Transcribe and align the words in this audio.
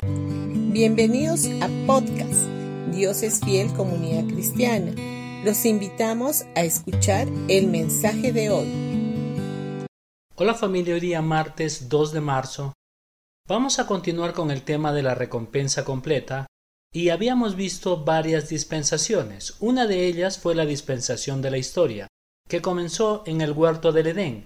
Bienvenidos 0.00 1.46
a 1.60 1.68
podcast 1.84 2.46
Dios 2.92 3.24
es 3.24 3.40
fiel 3.40 3.72
comunidad 3.72 4.32
cristiana. 4.32 4.92
Los 5.44 5.64
invitamos 5.64 6.44
a 6.54 6.62
escuchar 6.62 7.26
el 7.48 7.66
mensaje 7.66 8.32
de 8.32 8.50
hoy. 8.50 9.86
Hola 10.36 10.54
familia, 10.54 10.94
hoy 10.94 11.00
día 11.00 11.20
martes 11.20 11.88
2 11.88 12.12
de 12.12 12.20
marzo. 12.20 12.74
Vamos 13.48 13.80
a 13.80 13.88
continuar 13.88 14.34
con 14.34 14.52
el 14.52 14.62
tema 14.62 14.92
de 14.92 15.02
la 15.02 15.16
recompensa 15.16 15.84
completa 15.84 16.46
y 16.92 17.08
habíamos 17.08 17.56
visto 17.56 18.04
varias 18.04 18.48
dispensaciones. 18.48 19.56
Una 19.58 19.88
de 19.88 20.06
ellas 20.06 20.38
fue 20.38 20.54
la 20.54 20.64
dispensación 20.64 21.42
de 21.42 21.50
la 21.50 21.58
historia, 21.58 22.06
que 22.48 22.62
comenzó 22.62 23.24
en 23.26 23.40
el 23.40 23.50
huerto 23.50 23.90
del 23.90 24.06
Edén, 24.06 24.44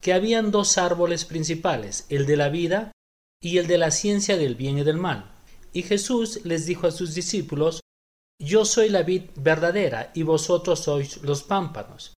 que 0.00 0.14
habían 0.14 0.50
dos 0.50 0.78
árboles 0.78 1.26
principales, 1.26 2.06
el 2.08 2.24
de 2.24 2.36
la 2.38 2.48
vida 2.48 2.92
y 3.42 3.58
el 3.58 3.66
de 3.66 3.78
la 3.78 3.90
ciencia 3.90 4.36
del 4.36 4.54
bien 4.54 4.78
y 4.78 4.84
del 4.84 4.96
mal. 4.96 5.32
Y 5.72 5.82
Jesús 5.82 6.40
les 6.44 6.66
dijo 6.66 6.86
a 6.86 6.92
sus 6.92 7.14
discípulos, 7.14 7.80
Yo 8.40 8.64
soy 8.64 8.88
la 8.88 9.02
vid 9.02 9.24
verdadera 9.36 10.12
y 10.14 10.22
vosotros 10.22 10.80
sois 10.80 11.22
los 11.22 11.42
pámpanos. 11.42 12.14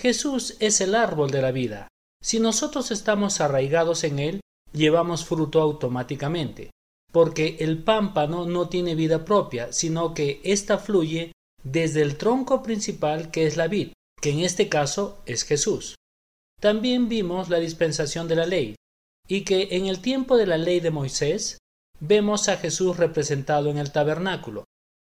Jesús 0.00 0.56
es 0.60 0.80
el 0.80 0.94
árbol 0.94 1.30
de 1.30 1.42
la 1.42 1.50
vida. 1.50 1.88
Si 2.22 2.38
nosotros 2.38 2.90
estamos 2.90 3.40
arraigados 3.40 4.04
en 4.04 4.18
él, 4.18 4.40
llevamos 4.72 5.24
fruto 5.24 5.60
automáticamente, 5.60 6.70
porque 7.12 7.56
el 7.60 7.82
pámpano 7.82 8.44
no 8.44 8.68
tiene 8.68 8.94
vida 8.94 9.24
propia, 9.24 9.72
sino 9.72 10.14
que 10.14 10.40
ésta 10.44 10.78
fluye 10.78 11.32
desde 11.62 12.02
el 12.02 12.16
tronco 12.16 12.62
principal 12.62 13.30
que 13.30 13.46
es 13.46 13.56
la 13.56 13.68
vid, 13.68 13.92
que 14.20 14.30
en 14.30 14.40
este 14.40 14.68
caso 14.68 15.22
es 15.26 15.44
Jesús. 15.44 15.96
También 16.60 17.08
vimos 17.08 17.48
la 17.48 17.58
dispensación 17.58 18.28
de 18.28 18.36
la 18.36 18.46
ley, 18.46 18.74
y 19.28 19.44
que 19.44 19.68
en 19.72 19.86
el 19.86 20.00
tiempo 20.00 20.36
de 20.36 20.46
la 20.46 20.58
ley 20.58 20.80
de 20.80 20.90
Moisés 20.90 21.58
vemos 22.00 22.48
a 22.48 22.56
Jesús 22.56 22.96
representado 22.96 23.70
en 23.70 23.78
el 23.78 23.92
tabernáculo. 23.92 24.64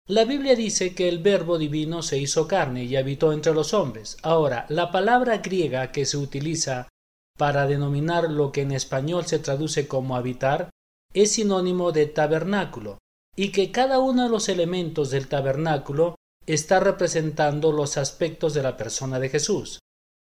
La 0.07 0.25
Biblia 0.25 0.55
dice 0.55 0.93
que 0.93 1.09
el 1.09 1.19
Verbo 1.19 1.57
divino 1.57 2.01
se 2.01 2.17
hizo 2.17 2.47
carne 2.47 2.83
y 2.83 2.95
habitó 2.95 3.33
entre 3.33 3.53
los 3.53 3.73
hombres. 3.73 4.17
Ahora, 4.23 4.65
la 4.69 4.91
palabra 4.91 5.39
griega 5.39 5.91
que 5.91 6.05
se 6.05 6.17
utiliza 6.17 6.89
para 7.37 7.65
denominar 7.65 8.29
lo 8.29 8.51
que 8.51 8.61
en 8.61 8.71
español 8.71 9.25
se 9.25 9.39
traduce 9.39 9.87
como 9.87 10.15
habitar 10.15 10.69
es 11.13 11.33
sinónimo 11.33 11.91
de 11.91 12.05
tabernáculo, 12.05 12.99
y 13.35 13.51
que 13.51 13.71
cada 13.71 13.99
uno 13.99 14.23
de 14.23 14.29
los 14.29 14.49
elementos 14.49 15.11
del 15.11 15.27
tabernáculo 15.27 16.15
está 16.45 16.79
representando 16.79 17.71
los 17.71 17.97
aspectos 17.97 18.53
de 18.53 18.63
la 18.63 18.77
persona 18.77 19.19
de 19.19 19.29
Jesús. 19.29 19.79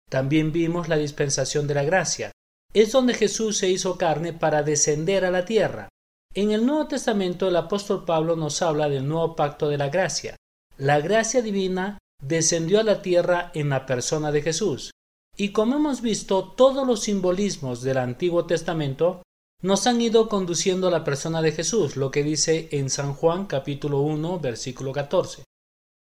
También 0.08 0.52
vimos 0.52 0.88
la 0.88 0.96
dispensación 0.96 1.66
de 1.66 1.74
la 1.74 1.84
gracia. 1.84 2.32
Es 2.74 2.92
donde 2.92 3.14
Jesús 3.14 3.58
se 3.58 3.68
hizo 3.70 3.96
carne 3.96 4.32
para 4.32 4.62
descender 4.62 5.24
a 5.24 5.30
la 5.30 5.44
tierra, 5.44 5.88
en 6.34 6.52
el 6.52 6.66
Nuevo 6.66 6.86
Testamento 6.86 7.48
el 7.48 7.56
apóstol 7.56 8.04
Pablo 8.04 8.36
nos 8.36 8.60
habla 8.62 8.88
del 8.88 9.08
nuevo 9.08 9.34
pacto 9.34 9.68
de 9.68 9.78
la 9.78 9.88
gracia. 9.88 10.36
La 10.76 11.00
gracia 11.00 11.42
divina 11.42 11.98
descendió 12.22 12.80
a 12.80 12.84
la 12.84 13.02
tierra 13.02 13.50
en 13.54 13.70
la 13.70 13.86
persona 13.86 14.30
de 14.30 14.42
Jesús. 14.42 14.92
Y 15.36 15.52
como 15.52 15.76
hemos 15.76 16.02
visto, 16.02 16.52
todos 16.52 16.86
los 16.86 17.00
simbolismos 17.00 17.82
del 17.82 17.96
Antiguo 17.96 18.44
Testamento 18.44 19.22
nos 19.62 19.86
han 19.86 20.00
ido 20.00 20.28
conduciendo 20.28 20.88
a 20.88 20.90
la 20.90 21.02
persona 21.02 21.42
de 21.42 21.52
Jesús, 21.52 21.96
lo 21.96 22.10
que 22.10 22.22
dice 22.22 22.68
en 22.72 22.90
San 22.90 23.14
Juan 23.14 23.46
capítulo 23.46 24.00
1 24.02 24.38
versículo 24.38 24.92
14. 24.92 25.44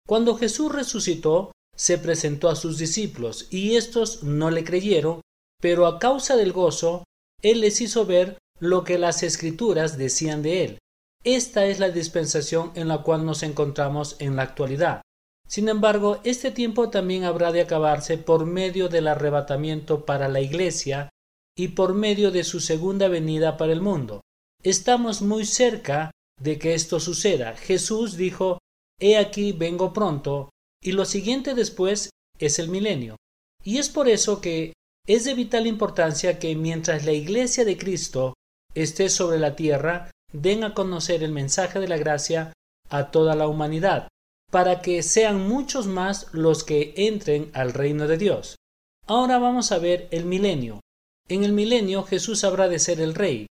Cuando 0.08 0.36
Jesús 0.36 0.72
resucitó, 0.72 1.52
se 1.76 1.98
presentó 1.98 2.50
a 2.50 2.56
sus 2.56 2.78
discípulos 2.78 3.48
y 3.52 3.76
éstos 3.76 4.24
no 4.24 4.50
le 4.50 4.64
creyeron, 4.64 5.22
pero 5.64 5.88
a 5.88 5.98
causa 5.98 6.36
del 6.36 6.52
gozo, 6.52 7.06
él 7.42 7.62
les 7.62 7.80
hizo 7.80 8.06
ver 8.06 8.38
lo 8.60 8.84
que 8.84 8.98
las 8.98 9.24
escrituras 9.24 9.98
decían 9.98 10.42
de 10.42 10.66
él. 10.66 10.80
Esta 11.24 11.68
es 11.68 11.80
la 11.80 11.90
dispensación 11.90 12.74
en 12.76 12.90
la 12.90 13.02
cual 13.02 13.26
nos 13.26 13.44
encontramos 13.44 14.18
en 14.20 14.36
la 14.36 14.44
actualidad. 14.44 15.02
Sin 15.48 15.70
embargo, 15.70 16.20
este 16.26 16.52
tiempo 16.52 16.90
también 16.90 17.24
habrá 17.24 17.54
de 17.54 17.62
acabarse 17.62 18.18
por 18.18 18.46
medio 18.46 18.90
del 18.90 19.08
arrebatamiento 19.08 20.04
para 20.04 20.28
la 20.28 20.42
Iglesia 20.42 21.08
y 21.56 21.70
por 21.70 21.94
medio 21.94 22.32
de 22.32 22.44
su 22.44 22.60
segunda 22.60 23.08
venida 23.08 23.56
para 23.56 23.72
el 23.72 23.80
mundo. 23.80 24.20
Estamos 24.64 25.22
muy 25.22 25.46
cerca 25.46 26.12
de 26.42 26.60
que 26.60 26.74
esto 26.74 27.00
suceda. 27.00 27.56
Jesús 27.56 28.18
dijo 28.18 28.60
He 29.00 29.16
aquí 29.16 29.54
vengo 29.54 29.94
pronto, 29.94 30.50
y 30.82 30.92
lo 30.92 31.06
siguiente 31.06 31.54
después 31.54 32.10
es 32.38 32.60
el 32.60 32.68
milenio. 32.68 33.16
Y 33.64 33.78
es 33.78 33.88
por 33.88 34.10
eso 34.10 34.42
que 34.42 34.74
es 35.06 35.26
de 35.26 35.34
vital 35.34 35.68
importancia 35.68 36.40
que 36.40 36.56
mientras 36.56 37.06
la 37.06 37.12
Iglesia 37.12 37.66
de 37.66 37.78
Cristo 37.78 38.34
esté 38.74 39.10
sobre 39.10 39.38
la 39.38 39.56
tierra, 39.56 40.12
den 40.32 40.64
a 40.64 40.74
conocer 40.74 41.24
el 41.24 41.32
mensaje 41.32 41.80
de 41.80 41.88
la 41.88 41.98
gracia 41.98 42.54
a 42.90 43.12
toda 43.12 43.36
la 43.36 43.48
humanidad, 43.48 44.08
para 44.50 44.82
que 44.82 45.04
sean 45.04 45.48
muchos 45.48 45.88
más 45.88 46.28
los 46.32 46.64
que 46.64 46.94
entren 46.96 47.52
al 47.54 47.74
reino 47.74 48.08
de 48.08 48.18
Dios. 48.18 48.56
Ahora 49.06 49.38
vamos 49.40 49.72
a 49.72 49.80
ver 49.80 50.08
el 50.12 50.26
milenio. 50.26 50.80
En 51.28 51.44
el 51.44 51.52
milenio 51.52 52.04
Jesús 52.04 52.44
habrá 52.44 52.70
de 52.70 52.80
ser 52.80 53.02
el 53.02 53.14
rey, 53.14 53.48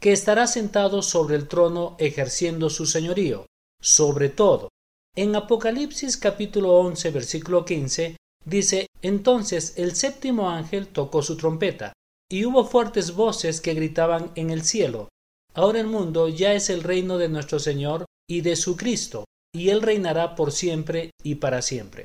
que 0.00 0.12
estará 0.12 0.46
sentado 0.46 1.02
sobre 1.02 1.36
el 1.36 1.48
trono 1.48 1.96
ejerciendo 1.98 2.70
su 2.70 2.86
señorío, 2.86 3.46
sobre 3.80 4.28
todo. 4.28 4.68
En 5.14 5.34
Apocalipsis 5.36 6.16
capítulo 6.16 6.74
11 6.74 7.10
versículo 7.10 7.64
15 7.64 8.16
dice, 8.44 8.86
entonces 9.02 9.74
el 9.76 9.94
séptimo 9.94 10.50
ángel 10.50 10.88
tocó 10.88 11.22
su 11.22 11.36
trompeta, 11.36 11.92
y 12.30 12.44
hubo 12.44 12.64
fuertes 12.64 13.14
voces 13.14 13.60
que 13.60 13.74
gritaban 13.74 14.32
en 14.34 14.50
el 14.50 14.62
cielo, 14.62 15.08
Ahora 15.54 15.80
el 15.80 15.86
mundo 15.86 16.28
ya 16.28 16.54
es 16.54 16.70
el 16.70 16.82
reino 16.82 17.18
de 17.18 17.28
nuestro 17.28 17.58
Señor 17.58 18.06
y 18.28 18.40
de 18.40 18.56
su 18.56 18.76
Cristo, 18.76 19.26
y 19.54 19.68
Él 19.68 19.82
reinará 19.82 20.34
por 20.34 20.52
siempre 20.52 21.10
y 21.22 21.36
para 21.36 21.60
siempre. 21.60 22.04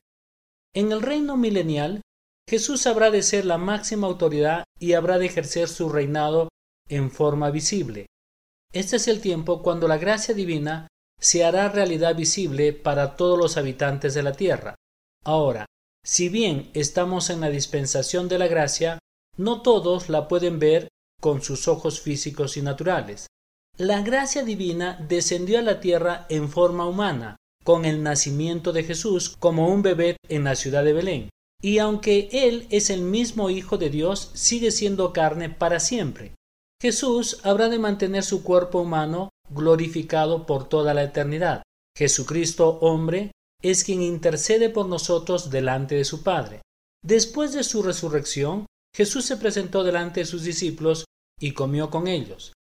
En 0.75 0.91
el 0.91 1.01
reino 1.01 1.37
milenial, 1.37 2.01
Jesús 2.49 2.85
habrá 2.87 3.09
de 3.09 3.23
ser 3.23 3.45
la 3.45 3.57
máxima 3.57 4.07
autoridad 4.07 4.65
y 4.79 4.93
habrá 4.93 5.17
de 5.17 5.27
ejercer 5.27 5.69
su 5.69 5.89
reinado 5.89 6.49
en 6.89 7.09
forma 7.09 7.49
visible. 7.51 8.07
Este 8.73 8.97
es 8.97 9.07
el 9.07 9.21
tiempo 9.21 9.63
cuando 9.63 9.87
la 9.87 9.97
gracia 9.97 10.33
divina 10.33 10.87
se 11.19 11.45
hará 11.45 11.69
realidad 11.69 12.15
visible 12.15 12.73
para 12.73 13.15
todos 13.15 13.39
los 13.39 13.57
habitantes 13.57 14.13
de 14.13 14.23
la 14.23 14.33
tierra. 14.33 14.75
Ahora, 15.23 15.65
si 16.03 16.29
bien 16.29 16.69
estamos 16.73 17.29
en 17.29 17.41
la 17.41 17.49
dispensación 17.49 18.27
de 18.27 18.39
la 18.39 18.47
gracia, 18.47 18.99
no 19.35 19.61
todos 19.61 20.09
la 20.09 20.27
pueden 20.27 20.59
ver 20.59 20.87
con 21.19 21.41
sus 21.41 21.67
ojos 21.67 22.01
físicos 22.01 22.57
y 22.57 22.61
naturales. 22.61 23.27
La 23.77 24.01
gracia 24.01 24.43
divina 24.43 25.05
descendió 25.07 25.59
a 25.59 25.61
la 25.61 25.79
tierra 25.79 26.25
en 26.29 26.49
forma 26.49 26.87
humana, 26.87 27.37
con 27.63 27.85
el 27.85 28.01
nacimiento 28.01 28.71
de 28.73 28.83
Jesús 28.83 29.35
como 29.37 29.67
un 29.67 29.81
bebé 29.81 30.17
en 30.29 30.43
la 30.43 30.55
ciudad 30.55 30.83
de 30.83 30.93
Belén. 30.93 31.29
Y 31.61 31.79
aunque 31.79 32.29
Él 32.31 32.67
es 32.69 32.89
el 32.89 33.01
mismo 33.01 33.49
Hijo 33.49 33.77
de 33.77 33.89
Dios, 33.89 34.31
sigue 34.33 34.71
siendo 34.71 35.11
carne 35.11 35.49
para 35.49 35.79
siempre. 35.79 36.33
Jesús 36.81 37.39
habrá 37.43 37.69
de 37.69 37.79
mantener 37.79 38.23
su 38.23 38.43
cuerpo 38.43 38.79
humano 38.79 39.29
glorificado 39.49 40.45
por 40.45 40.69
toda 40.69 40.93
la 40.93 41.03
eternidad. 41.03 41.63
Jesucristo, 41.97 42.77
hombre, 42.81 43.31
es 43.61 43.83
quien 43.83 44.01
intercede 44.01 44.69
por 44.69 44.87
nosotros 44.87 45.49
delante 45.49 45.95
de 45.95 46.05
su 46.05 46.23
Padre. 46.23 46.61
Después 47.03 47.53
de 47.53 47.63
su 47.63 47.81
resurrección, 47.83 48.65
Jesús 48.95 49.25
se 49.25 49.37
presentó 49.37 49.83
delante 49.83 50.21
de 50.21 50.25
sus 50.25 50.43
discípulos 50.43 51.05
y 51.39 51.51
comió 51.51 51.89
con 51.89 52.07
ellos. 52.07 52.53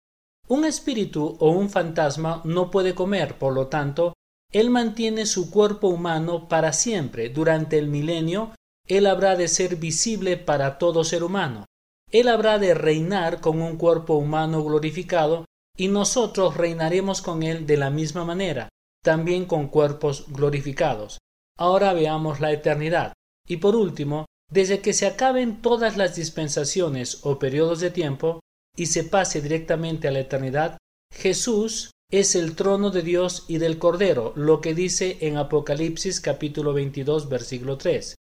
Un 0.48 0.64
espíritu 0.64 1.36
o 1.40 1.50
un 1.50 1.70
fantasma 1.70 2.42
no 2.44 2.70
puede 2.70 2.94
comer, 2.94 3.38
por 3.38 3.52
lo 3.52 3.66
tanto, 3.66 4.12
Él 4.52 4.70
mantiene 4.70 5.26
su 5.26 5.50
cuerpo 5.50 5.88
humano 5.88 6.48
para 6.48 6.72
siempre. 6.72 7.30
Durante 7.30 7.78
el 7.78 7.88
milenio, 7.88 8.54
Él 8.86 9.06
habrá 9.06 9.34
de 9.34 9.48
ser 9.48 9.76
visible 9.76 10.36
para 10.36 10.78
todo 10.78 11.04
ser 11.04 11.24
humano. 11.24 11.64
Él 12.12 12.28
habrá 12.28 12.58
de 12.58 12.74
reinar 12.74 13.40
con 13.40 13.60
un 13.60 13.76
cuerpo 13.76 14.14
humano 14.14 14.62
glorificado 14.62 15.44
y 15.76 15.88
nosotros 15.88 16.56
reinaremos 16.56 17.20
con 17.20 17.42
Él 17.42 17.66
de 17.66 17.76
la 17.76 17.90
misma 17.90 18.24
manera, 18.24 18.68
también 19.06 19.44
con 19.44 19.68
cuerpos 19.68 20.24
glorificados. 20.26 21.18
Ahora 21.56 21.92
veamos 21.92 22.40
la 22.40 22.50
eternidad. 22.50 23.12
Y 23.46 23.58
por 23.58 23.76
último, 23.76 24.26
desde 24.50 24.80
que 24.80 24.92
se 24.92 25.06
acaben 25.06 25.62
todas 25.62 25.96
las 25.96 26.16
dispensaciones 26.16 27.20
o 27.22 27.38
periodos 27.38 27.78
de 27.78 27.92
tiempo 27.92 28.40
y 28.76 28.86
se 28.86 29.04
pase 29.04 29.40
directamente 29.40 30.08
a 30.08 30.10
la 30.10 30.18
eternidad, 30.18 30.78
Jesús 31.14 31.92
es 32.10 32.34
el 32.34 32.56
trono 32.56 32.90
de 32.90 33.02
Dios 33.02 33.44
y 33.46 33.58
del 33.58 33.78
Cordero, 33.78 34.32
lo 34.34 34.60
que 34.60 34.74
dice 34.74 35.18
en 35.20 35.36
Apocalipsis 35.36 36.20
capítulo 36.20 36.72
22 36.72 37.28
versículo 37.28 37.78
3. 37.78 38.16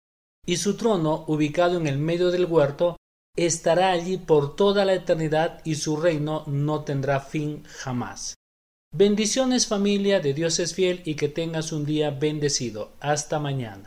Y 0.46 0.58
su 0.58 0.78
trono, 0.78 1.26
ubicado 1.28 1.78
en 1.78 1.88
el 1.88 1.98
medio 1.98 2.30
del 2.30 2.46
huerto, 2.46 2.96
estará 3.36 3.90
allí 3.90 4.18
por 4.18 4.56
toda 4.56 4.86
la 4.86 4.94
eternidad 4.94 5.62
y 5.64 5.76
su 5.76 5.98
reino 5.98 6.44
no 6.46 6.84
tendrá 6.84 7.22
fin 7.22 7.64
jamás. 7.64 8.36
Bendiciones 8.98 9.68
familia 9.68 10.22
de 10.22 10.34
Dios 10.34 10.58
es 10.60 10.74
fiel 10.74 11.02
y 11.04 11.16
que 11.16 11.28
tengas 11.28 11.74
un 11.74 11.86
día 11.86 12.12
bendecido. 12.12 12.94
Hasta 13.02 13.40
mañana. 13.40 13.86